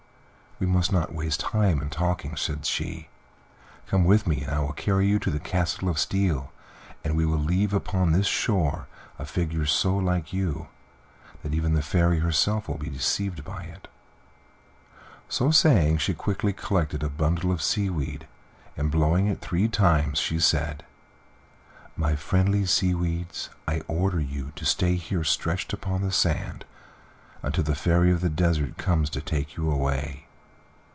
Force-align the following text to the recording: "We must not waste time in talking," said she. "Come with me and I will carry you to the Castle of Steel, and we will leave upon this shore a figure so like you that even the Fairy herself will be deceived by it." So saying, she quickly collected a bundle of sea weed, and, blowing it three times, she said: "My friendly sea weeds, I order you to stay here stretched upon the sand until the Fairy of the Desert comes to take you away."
"We 0.63 0.67
must 0.67 0.93
not 0.93 1.11
waste 1.15 1.39
time 1.39 1.81
in 1.81 1.89
talking," 1.89 2.35
said 2.35 2.67
she. 2.67 3.07
"Come 3.87 4.05
with 4.05 4.27
me 4.27 4.43
and 4.43 4.53
I 4.53 4.59
will 4.59 4.73
carry 4.73 5.07
you 5.07 5.17
to 5.17 5.31
the 5.31 5.39
Castle 5.39 5.89
of 5.89 5.97
Steel, 5.97 6.51
and 7.03 7.17
we 7.17 7.25
will 7.25 7.39
leave 7.39 7.73
upon 7.73 8.11
this 8.11 8.27
shore 8.27 8.85
a 9.17 9.25
figure 9.25 9.65
so 9.65 9.97
like 9.97 10.31
you 10.31 10.67
that 11.41 11.55
even 11.55 11.73
the 11.73 11.81
Fairy 11.81 12.19
herself 12.19 12.67
will 12.67 12.77
be 12.77 12.91
deceived 12.91 13.43
by 13.43 13.63
it." 13.63 13.87
So 15.27 15.49
saying, 15.49 15.97
she 15.97 16.13
quickly 16.13 16.53
collected 16.53 17.01
a 17.01 17.09
bundle 17.09 17.51
of 17.51 17.63
sea 17.63 17.89
weed, 17.89 18.27
and, 18.77 18.91
blowing 18.91 19.25
it 19.25 19.41
three 19.41 19.67
times, 19.67 20.19
she 20.19 20.37
said: 20.39 20.85
"My 21.97 22.15
friendly 22.15 22.67
sea 22.67 22.93
weeds, 22.93 23.49
I 23.67 23.81
order 23.87 24.19
you 24.19 24.51
to 24.57 24.65
stay 24.65 24.93
here 24.93 25.23
stretched 25.23 25.73
upon 25.73 26.01
the 26.03 26.11
sand 26.11 26.65
until 27.41 27.63
the 27.63 27.73
Fairy 27.73 28.11
of 28.11 28.21
the 28.21 28.29
Desert 28.29 28.77
comes 28.77 29.09
to 29.09 29.21
take 29.21 29.57
you 29.57 29.71
away." 29.71 30.27